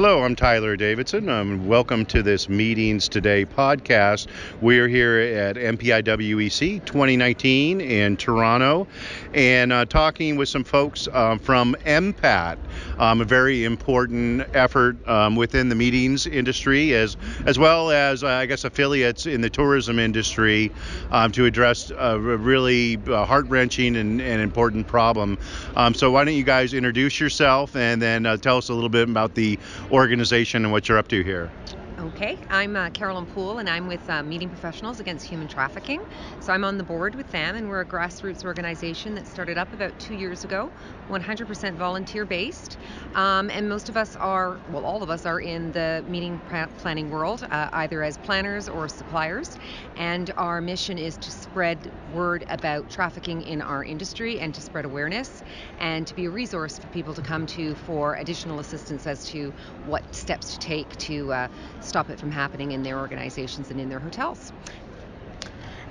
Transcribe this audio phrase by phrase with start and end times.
[0.00, 1.28] Hello, I'm Tyler Davidson.
[1.28, 4.28] Um, welcome to this Meetings Today podcast.
[4.60, 8.86] We're here at MPIWEC 2019 in Toronto
[9.34, 12.58] and uh, talking with some folks um, from MPAT,
[13.00, 18.28] um, a very important effort um, within the meetings industry, as, as well as, uh,
[18.28, 20.70] I guess, affiliates in the tourism industry
[21.10, 25.36] um, to address a really uh, heart wrenching and, and, important problem.
[25.74, 28.88] Um, so, why don't you guys introduce yourself and then uh, tell us a little
[28.88, 29.58] bit about the
[29.90, 31.50] organization and what you're up to here.
[31.98, 36.00] Okay, I'm uh, Carolyn Poole and I'm with uh, Meeting Professionals Against Human Trafficking.
[36.38, 39.72] So I'm on the board with them and we're a grassroots organization that started up
[39.72, 40.70] about two years ago,
[41.10, 42.78] 100% volunteer based.
[43.16, 46.40] Um, and most of us are, well, all of us are in the meeting
[46.78, 49.58] planning world, uh, either as planners or suppliers.
[49.96, 54.84] And our mission is to spread word about trafficking in our industry and to spread
[54.84, 55.42] awareness
[55.80, 59.52] and to be a resource for people to come to for additional assistance as to
[59.86, 61.48] what steps to take to uh,
[61.88, 64.52] stop it from happening in their organizations and in their hotels.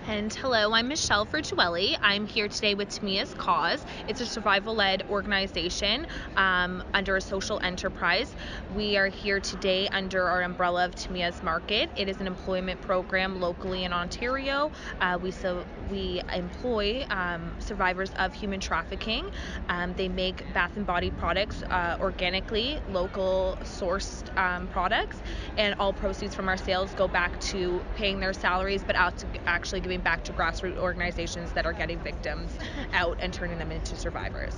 [0.08, 1.98] And hello, I'm Michelle Virtuelli.
[2.02, 3.86] I'm here today with Tamia's Cause.
[4.08, 8.34] It's a survival led organization um, under a social enterprise.
[8.74, 11.90] We are here today under our umbrella of Tamia's Market.
[11.98, 14.72] It is an employment program locally in Ontario.
[15.02, 19.30] Uh, we, so, we employ um, survivors of human trafficking.
[19.68, 25.18] Um, they make bath and body products uh, organically, local sourced um, products,
[25.58, 29.28] and all proceeds from our sales go back to paying their salaries, but out to
[29.46, 32.52] actually giving giving back to grassroots organizations that are getting victims
[32.94, 34.54] out and turning them into survivors.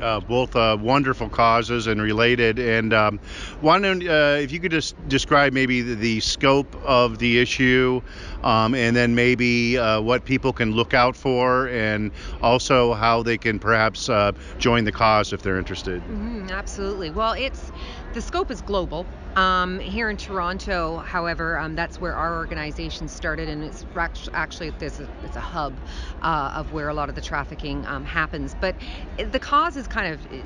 [0.00, 2.60] Uh, both uh, wonderful causes and related.
[2.60, 3.18] And um,
[3.60, 8.00] one, uh, if you could just describe maybe the, the scope of the issue,
[8.44, 13.38] um, and then maybe uh, what people can look out for, and also how they
[13.38, 16.00] can perhaps uh, join the cause if they're interested.
[16.02, 17.10] Mm-hmm, absolutely.
[17.10, 17.72] Well, it's
[18.18, 19.06] the scope is global.
[19.36, 23.86] Um, here in Toronto, however, um, that's where our organization started, and it's
[24.34, 25.76] actually a, it's a hub
[26.22, 28.56] uh, of where a lot of the trafficking um, happens.
[28.60, 28.74] But
[29.16, 30.38] the cause has kind of uh,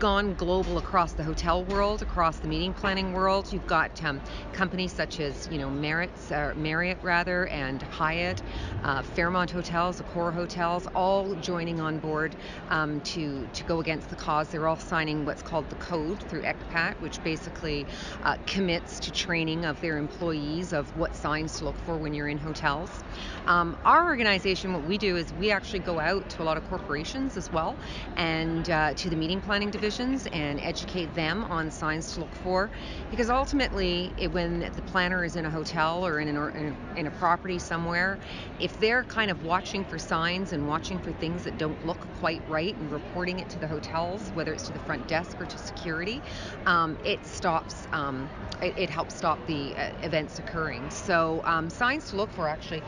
[0.00, 3.52] gone global across the hotel world, across the meeting planning world.
[3.52, 4.20] You've got um,
[4.52, 8.42] companies such as you know Marriott, uh, Marriott rather, and Hyatt,
[8.82, 12.34] uh, Fairmont Hotels, Accor Hotels, all joining on board
[12.70, 14.48] um, to to go against the cause.
[14.48, 16.42] They're all signing what's called the code through
[16.96, 17.86] ECPAT, which basically
[18.22, 22.28] uh, commits to training of their employees of what signs to look for when you're
[22.28, 22.90] in hotels.
[23.46, 26.68] Um, our organization, what we do is we actually go out to a lot of
[26.68, 27.76] corporations as well
[28.16, 32.70] and uh, to the meeting planning divisions and educate them on signs to look for
[33.10, 37.10] because ultimately it, when the planner is in a hotel or in, an, in a
[37.12, 38.18] property somewhere
[38.60, 42.42] if they're kind of watching for signs and watching for things that don't look quite
[42.48, 45.58] right and reporting it to the hotels whether it's to the front desk or to
[45.58, 46.22] security
[46.66, 48.28] um, it stops um,
[48.62, 50.90] it, it, helps stop the uh, events occurring.
[50.90, 52.82] So um, signs to look for actually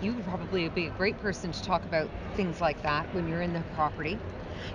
[0.00, 3.42] you would probably be a great person to talk about things like that when you're
[3.42, 4.18] in the property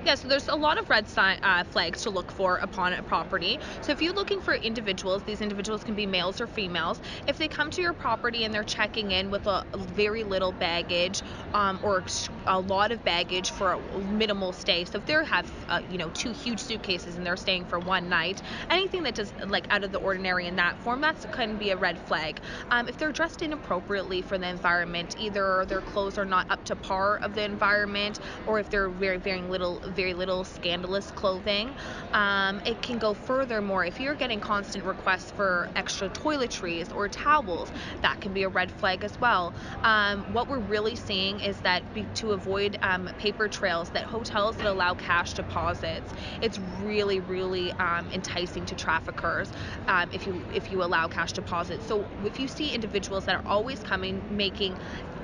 [0.05, 3.59] yeah, so there's a lot of red uh, flags to look for upon a property.
[3.81, 7.01] So if you're looking for individuals, these individuals can be males or females.
[7.27, 9.65] If they come to your property and they're checking in with a,
[9.97, 11.21] very little baggage
[11.53, 12.03] um, or
[12.45, 16.09] a lot of baggage for a minimal stay, so if they have uh, you know
[16.09, 19.91] two huge suitcases and they're staying for one night, anything that does like out of
[19.91, 22.39] the ordinary in that form, that's can be a red flag.
[22.69, 26.75] Um, if they're dressed inappropriately for the environment, either their clothes are not up to
[26.75, 31.73] par of the environment, or if they're very wearing little very little scandalous clothing.
[32.13, 37.71] Um, it can go furthermore if you're getting constant requests for extra toiletries or towels,
[38.01, 39.53] that can be a red flag as well.
[39.83, 44.57] Um, what we're really seeing is that be, to avoid um, paper trails, that hotels
[44.57, 46.11] that allow cash deposits,
[46.41, 49.51] it's really, really um, enticing to traffickers
[49.87, 51.85] um, if you if you allow cash deposits.
[51.85, 54.77] So if you see individuals that are always coming making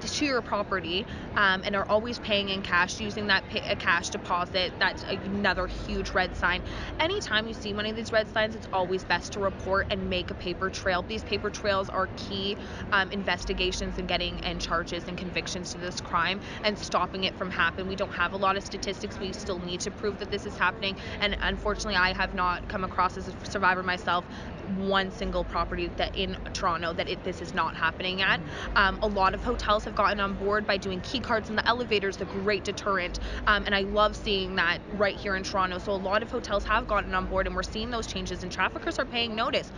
[0.09, 1.05] to your property
[1.35, 6.11] um, and are always paying in cash using that pay, cash deposit that's another huge
[6.11, 6.61] red sign.
[6.99, 10.31] Anytime you see one of these red signs it's always best to report and make
[10.31, 11.03] a paper trail.
[11.07, 12.57] These paper trails are key
[12.91, 17.49] um, investigations and getting and charges and convictions to this crime and stopping it from
[17.49, 17.87] happening.
[17.87, 19.19] We don't have a lot of statistics.
[19.19, 20.95] We still need to prove that this is happening.
[21.21, 24.25] And unfortunately i have not come across as a survivor myself
[24.77, 28.39] one single property that in toronto that it, this is not happening at.
[28.75, 31.55] Um, a lot of hotels have have gotten on board by doing key cards in
[31.55, 33.19] the elevators, the great deterrent.
[33.45, 35.77] Um, and I love seeing that right here in Toronto.
[35.77, 38.51] So a lot of hotels have gotten on board, and we're seeing those changes, and
[38.51, 39.71] traffickers are paying notice.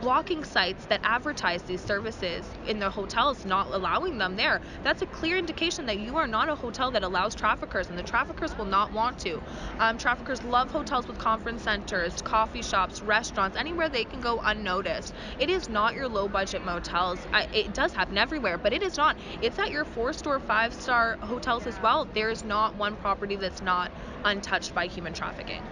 [0.00, 5.06] Blocking sites that advertise these services in the hotels, not allowing them there, that's a
[5.06, 8.64] clear indication that you are not a hotel that allows traffickers, and the traffickers will
[8.64, 9.40] not want to.
[9.78, 15.14] Um, traffickers love hotels with conference centers, coffee shops, restaurants, anywhere they can go unnoticed.
[15.38, 17.18] It is not your low budget motels.
[17.32, 19.16] I, it does happen everywhere, but it is not.
[19.48, 22.06] It's at your four star, five star hotels as well.
[22.12, 23.90] There is not one property that's not
[24.22, 25.62] untouched by human trafficking.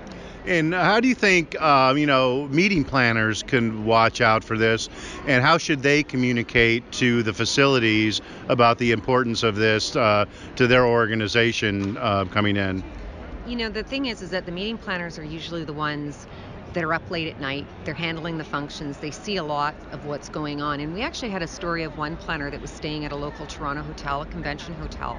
[0.47, 4.89] And how do you think, uh, you know, meeting planners can watch out for this,
[5.27, 10.25] and how should they communicate to the facilities about the importance of this uh,
[10.55, 12.83] to their organization uh, coming in?
[13.47, 16.27] You know, the thing is, is that the meeting planners are usually the ones
[16.77, 17.67] that are up late at night.
[17.85, 18.99] They're handling the functions.
[18.99, 20.79] They see a lot of what's going on.
[20.79, 23.47] And we actually had a story of one planner that was staying at a local
[23.47, 25.19] Toronto hotel, a convention hotel,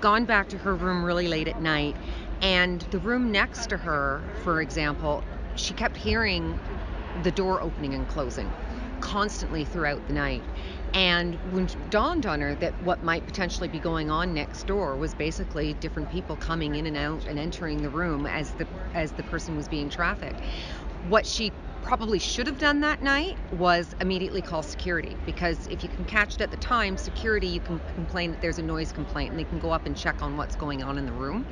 [0.00, 1.96] gone back to her room really late at night
[2.40, 5.24] and the room next to her, for example,
[5.56, 6.60] she kept hearing
[7.24, 8.48] the door opening and closing
[9.00, 10.42] constantly throughout the night.
[10.94, 14.96] And when it dawned on her that what might potentially be going on next door
[14.96, 19.12] was basically different people coming in and out and entering the room as the as
[19.12, 20.40] the person was being trafficked.
[21.08, 21.52] What she
[21.82, 26.36] probably should have done that night was immediately call security because if you can catch
[26.36, 29.44] it at the time, security, you can complain that there's a noise complaint and they
[29.44, 31.44] can go up and check on what's going on in the room.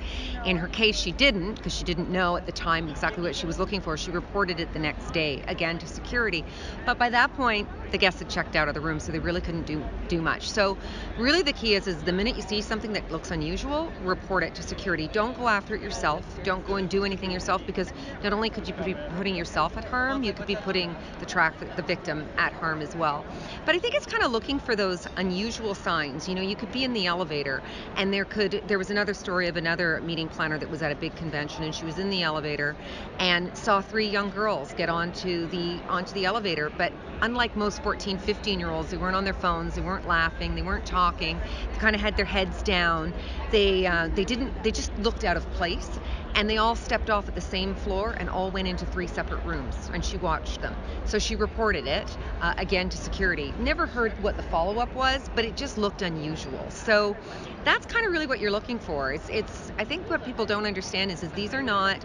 [0.47, 3.45] In her case, she didn't because she didn't know at the time exactly what she
[3.45, 3.99] was looking for.
[3.99, 6.47] She reported it the next day again to security.
[6.87, 9.41] But by that point, the guests had checked out of the room, so they really
[9.41, 10.51] couldn't do do much.
[10.51, 10.77] So
[11.19, 14.55] really the key is is the minute you see something that looks unusual, report it
[14.57, 15.09] to security.
[15.13, 16.25] Don't go after it yourself.
[16.43, 17.93] Don't go and do anything yourself because
[18.23, 21.55] not only could you be putting yourself at harm, you could be putting the track
[21.77, 23.25] the victim at harm as well.
[23.65, 26.29] But I think it's kind of looking for those unusual signs.
[26.29, 27.63] You know, you could be in the elevator
[27.97, 30.97] and there could there was another story of another meeting planner that was at a
[30.97, 32.77] big convention and she was in the elevator
[33.19, 38.19] and saw three young girls get onto the onto the elevator, but unlike most 14,
[38.19, 41.41] 15 year olds, they weren't on their phones, they weren't laughing, they weren't talking,
[41.73, 43.13] they kind of had their heads down.
[43.51, 45.99] They uh, they didn't they just looked out of place
[46.35, 49.45] and they all stepped off at the same floor and all went into three separate
[49.45, 50.75] rooms and she watched them.
[51.05, 53.53] So she reported it uh, again to security.
[53.59, 56.71] Never heard what the follow-up was but it just looked unusual.
[56.71, 57.17] So
[57.65, 59.13] that's kind of really what you're looking for.
[59.13, 62.05] It's, it's i think what people don't understand is, is these are not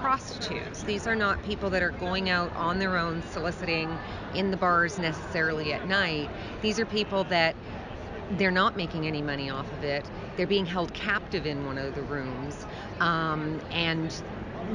[0.00, 0.82] prostitutes.
[0.82, 3.96] These are not people that are going out on their own soliciting
[4.34, 6.30] in the bars necessarily at night.
[6.62, 7.56] These are people that
[8.32, 10.08] they're not making any money off of it.
[10.36, 12.66] They're being held captive in one of the rooms.
[13.00, 14.12] Um, and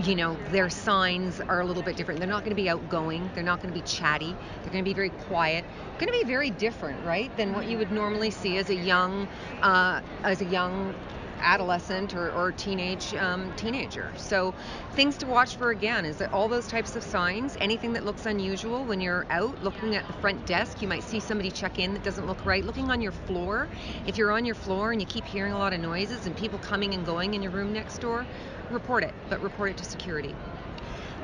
[0.04, 2.20] you know, their signs are a little bit different.
[2.20, 3.30] They're not going to be outgoing.
[3.34, 4.36] They're not going to be chatty.
[4.62, 5.66] They're going to be very quiet.
[6.00, 9.28] Going to be very different, right, than what you would normally see as a young,
[9.62, 10.96] uh, as a young
[11.42, 14.12] adolescent or, or teenage um, teenager.
[14.18, 14.54] So
[14.94, 18.26] things to watch for again is that all those types of signs, anything that looks
[18.26, 21.94] unusual when you're out looking at the front desk, you might see somebody check in
[21.94, 22.64] that doesn't look right.
[22.64, 23.68] Looking on your floor,
[24.08, 26.60] if you're on your floor and you keep hearing a lot of noises and people
[26.60, 28.26] coming and going in your room next door,
[28.70, 30.36] report it, but report it to security.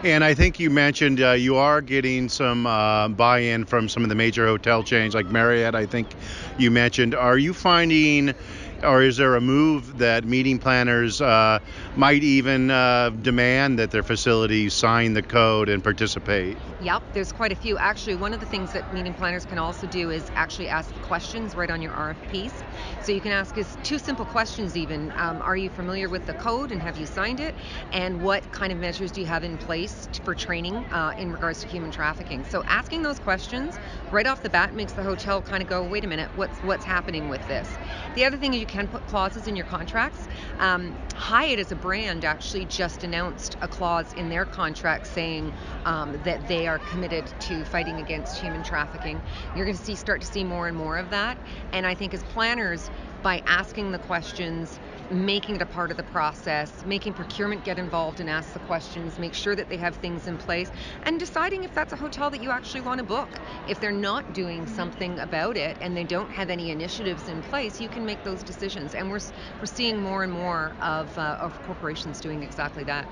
[0.03, 4.09] And I think you mentioned uh, you are getting some uh, buy-in from some of
[4.09, 5.73] the major hotel chains like Marriott.
[5.73, 6.07] I think
[6.59, 7.15] you mentioned.
[7.15, 8.35] Are you finding
[8.83, 11.59] or is there a move that meeting planners uh,
[11.95, 16.57] might even uh, demand that their facilities sign the code and participate?
[16.81, 17.77] Yep, there's quite a few.
[17.77, 21.55] Actually, one of the things that meeting planners can also do is actually ask questions
[21.55, 22.51] right on your RFPs.
[23.01, 25.11] So you can ask us two simple questions even.
[25.15, 27.55] Um, are you familiar with the code and have you signed it?
[27.91, 31.61] And what kind of measures do you have in place for training uh, in regards
[31.61, 32.45] to human trafficking?
[32.45, 33.79] So asking those questions
[34.11, 36.85] right off the bat makes the hotel kind of go, wait a minute, what's what's
[36.85, 37.69] happening with this?
[38.15, 40.27] The other thing you can put clauses in your contracts.
[40.59, 45.53] Um, Hyatt as a brand actually just announced a clause in their contract saying
[45.85, 49.21] um, that they are committed to fighting against human trafficking.
[49.55, 51.37] You're going to see start to see more and more of that.
[51.71, 52.89] And I think as planners,
[53.23, 58.19] by asking the questions, making it a part of the process, making procurement get involved
[58.19, 60.69] and ask the questions, make sure that they have things in place,
[61.03, 63.29] and deciding if that's a hotel that you actually want to book.
[63.67, 67.79] If they're not doing something about it and they don't have any initiatives in place,
[67.79, 68.95] you can make those decisions.
[68.95, 69.19] And we're
[69.59, 73.07] we're seeing more and more of uh, of corporations doing exactly that.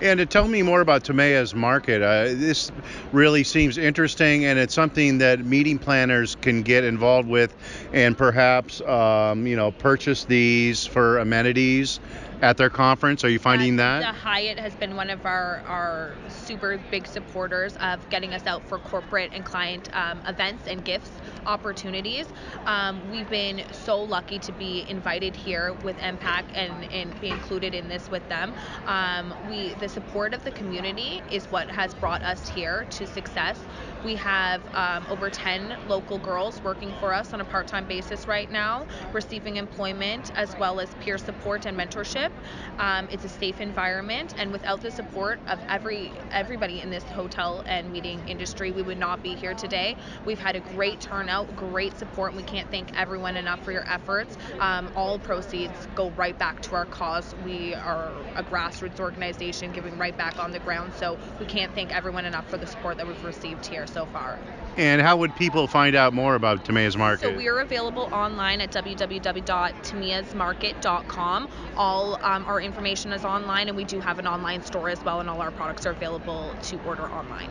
[0.00, 2.70] And to tell me more about Tamia's market, uh, this
[3.12, 7.54] really seems interesting, and it's something that meeting planners can get involved with,
[7.92, 12.00] and perhaps um, you know purchase these for amenities
[12.42, 13.24] at their conference.
[13.24, 14.00] Are you finding Uh, that?
[14.00, 18.68] The Hyatt has been one of our, our super big supporters of getting us out
[18.68, 21.10] for corporate and client um, events and gifts
[21.46, 22.26] opportunities.
[22.66, 27.74] Um, we've been so lucky to be invited here with MPAC and, and be included
[27.74, 28.52] in this with them.
[28.86, 33.58] Um, we the support of the community is what has brought us here to success.
[34.04, 38.50] We have um, over 10 local girls working for us on a part-time basis right
[38.50, 42.31] now, receiving employment as well as peer support and mentorship.
[42.78, 47.62] Um, it's a safe environment, and without the support of every everybody in this hotel
[47.66, 49.96] and meeting industry, we would not be here today.
[50.24, 53.88] We've had a great turnout, great support, and we can't thank everyone enough for your
[53.90, 54.36] efforts.
[54.58, 57.34] Um, all proceeds go right back to our cause.
[57.44, 61.94] We are a grassroots organization giving right back on the ground, so we can't thank
[61.94, 64.38] everyone enough for the support that we've received here so far.
[64.76, 67.20] And how would people find out more about Tamaya's Market?
[67.20, 71.48] So we are available online at www.tamiasmarket.com.
[71.76, 75.20] All um, our information is online, and we do have an online store as well,
[75.20, 77.50] and all our products are available to order online.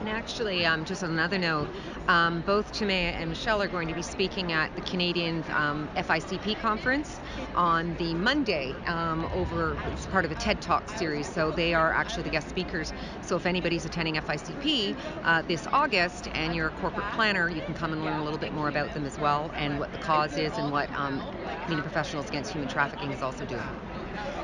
[0.00, 1.68] And actually, um, just on another note,
[2.08, 6.58] um, both Tamaya and Michelle are going to be speaking at the Canadian um, FICP
[6.58, 7.20] conference
[7.54, 11.28] on the Monday um, over, it's part of a TED Talk series.
[11.30, 12.94] So they are actually the guest speakers.
[13.20, 17.74] So if anybody's attending FICP uh, this August and you're a corporate planner, you can
[17.74, 20.38] come and learn a little bit more about them as well and what the cause
[20.38, 21.20] is and what um,
[21.64, 23.60] Canadian Professionals Against Human Trafficking is also doing.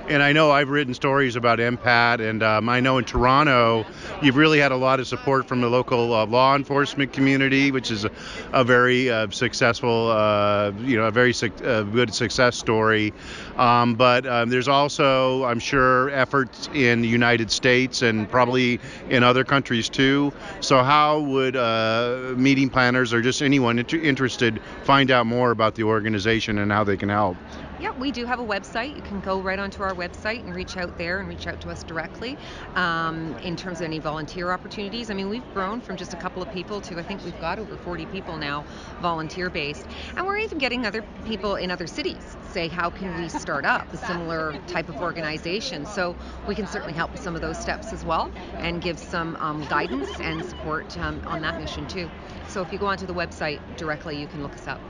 [0.09, 3.85] And I know I've written stories about MPAT, and um, I know in Toronto
[4.23, 7.91] you've really had a lot of support from the local uh, law enforcement community, which
[7.91, 8.11] is a,
[8.53, 13.13] a very uh, successful, uh, you know, a very su- good success story.
[13.57, 18.79] Um, but um, there's also, I'm sure, efforts in the United States and probably
[19.11, 20.33] in other countries too.
[20.61, 25.75] So how would uh, meeting planners or just anyone inter- interested find out more about
[25.75, 27.37] the organization and how they can help?
[27.79, 28.97] Yeah, we do have a website.
[28.97, 31.71] You can go right onto our website and reach out there and reach out to
[31.71, 32.39] us directly.
[32.75, 36.43] Um, in terms of any volunteer opportunities, I mean, we've grown from just a couple
[36.43, 38.65] of people to I think we've got over 40 people now,
[39.03, 43.29] volunteer based, and we're even getting other people in other cities say, how can we
[43.29, 45.85] start up a similar type of organization?
[45.85, 46.17] So
[46.49, 49.67] we can certainly help with some of those steps as well and give some um,
[49.69, 52.11] guidance and support um, on that mission too.
[52.49, 54.81] So if you go onto the website directly, you can look us up.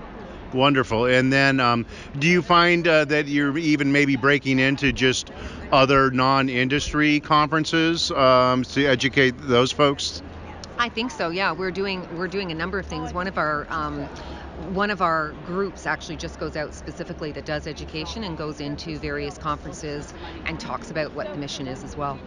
[0.52, 1.06] Wonderful.
[1.06, 1.86] And then, um,
[2.18, 5.30] do you find uh, that you're even maybe breaking into just
[5.72, 10.22] other non-industry conferences um, to educate those folks?
[10.78, 11.30] I think so.
[11.30, 13.14] Yeah, we're doing we're doing a number of things.
[13.14, 14.04] One of our um,
[14.74, 18.98] one of our groups actually just goes out specifically that does education and goes into
[18.98, 20.12] various conferences
[20.44, 22.18] and talks about what the mission is as well.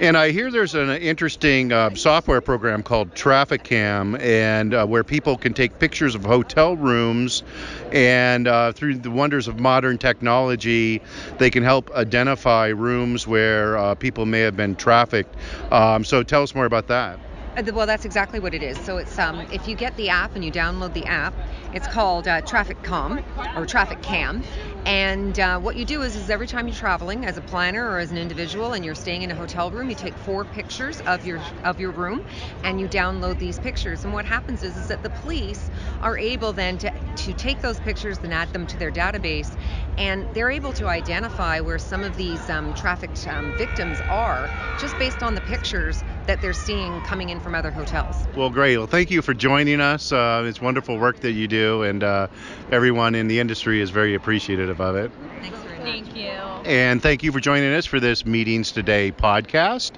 [0.00, 5.36] And I hear there's an interesting uh, software program called TraffickCam, and uh, where people
[5.36, 7.44] can take pictures of hotel rooms,
[7.92, 11.00] and uh, through the wonders of modern technology,
[11.38, 15.36] they can help identify rooms where uh, people may have been trafficked.
[15.70, 17.20] Um, so tell us more about that.
[17.56, 18.78] Uh, Well, that's exactly what it is.
[18.78, 21.34] So it's um, if you get the app and you download the app,
[21.72, 23.18] it's called uh, Traffic Com
[23.56, 24.44] or TraffickCam.
[24.86, 27.98] And uh, what you do is, is every time you're traveling as a planner or
[27.98, 31.24] as an individual and you're staying in a hotel room, you take four pictures of
[31.24, 32.24] your of your room
[32.64, 34.04] and you download these pictures.
[34.04, 35.70] And what happens is, is that the police
[36.02, 39.56] are able then to, to take those pictures and add them to their database
[39.96, 44.98] and they're able to identify where some of these um, trafficked um, victims are just
[44.98, 48.16] based on the pictures that they're seeing coming in from other hotels.
[48.36, 48.78] Well, great.
[48.78, 50.12] Well, thank you for joining us.
[50.12, 52.28] Uh, it's wonderful work that you do, and uh,
[52.70, 55.10] everyone in the industry is very appreciative of it.
[55.40, 55.86] Thanks very much.
[55.86, 56.30] Thank you.
[56.64, 59.92] And thank you for joining us for this Meetings Today podcast,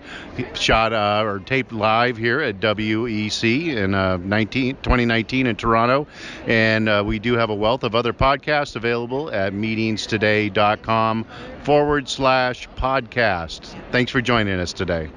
[0.57, 6.09] shot uh, or taped live here at WEC in uh, 19, 2019 in Toronto.
[6.47, 11.25] And uh, we do have a wealth of other podcasts available at meetingstoday.com
[11.63, 13.81] forward slash podcast.
[13.93, 15.09] Thanks for joining us today.